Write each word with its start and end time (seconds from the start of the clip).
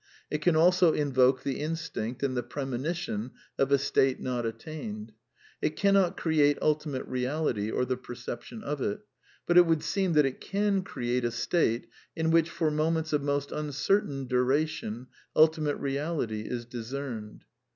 It 0.31 0.41
can 0.41 0.55
also 0.55 0.93
invoke 0.93 1.43
the 1.43 1.59
in 1.59 1.73
stinct 1.73 2.23
and 2.23 2.35
the 2.35 2.41
premonition 2.41 3.33
of 3.59 3.71
a 3.71 3.77
state 3.77 4.19
not 4.19 4.47
attained. 4.47 5.13
It 5.61 5.75
"nT^annot 5.75 6.17
create 6.17 6.57
Ultimate 6.59 7.07
Eeality, 7.07 7.71
or 7.71 7.85
the 7.85 7.97
perception 7.97 8.63
of 8.63 8.81
it. 8.81 9.01
But 9.45 9.57
it 9.59 9.67
would 9.67 9.83
seem 9.83 10.13
that 10.13 10.25
it 10.25 10.41
can 10.41 10.81
create 10.81 11.23
a 11.23 11.29
state 11.29 11.87
in 12.15 12.31
which, 12.31 12.59
moments 12.59 13.13
of 13.13 13.21
most 13.21 13.51
uncertain 13.51 14.25
duration, 14.25 15.05
Ultimate 15.35 15.79
Eeality 15.79 16.49
discerned. 16.67 17.45